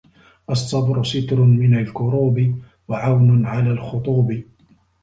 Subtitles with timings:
[0.49, 2.55] الصَّبْرُ سِتْرٌ مِنْ الْكُرُوبِ
[2.87, 4.41] وَعَوْنٌ عَلَى الْخُطُوبِ